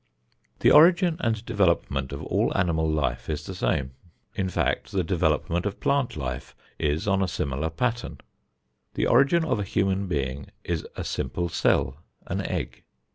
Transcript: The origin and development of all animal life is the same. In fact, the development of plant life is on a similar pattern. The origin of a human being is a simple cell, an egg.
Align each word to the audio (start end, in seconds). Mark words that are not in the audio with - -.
The 0.61 0.71
origin 0.71 1.17
and 1.19 1.45
development 1.45 2.11
of 2.11 2.23
all 2.23 2.51
animal 2.57 2.89
life 2.89 3.29
is 3.29 3.45
the 3.45 3.53
same. 3.53 3.91
In 4.33 4.49
fact, 4.49 4.91
the 4.91 5.03
development 5.03 5.63
of 5.67 5.79
plant 5.79 6.17
life 6.17 6.55
is 6.79 7.07
on 7.07 7.21
a 7.21 7.27
similar 7.27 7.69
pattern. 7.69 8.17
The 8.95 9.05
origin 9.05 9.45
of 9.45 9.59
a 9.59 9.63
human 9.63 10.07
being 10.07 10.49
is 10.63 10.87
a 10.95 11.03
simple 11.03 11.49
cell, 11.49 11.97
an 12.25 12.41
egg. 12.41 12.83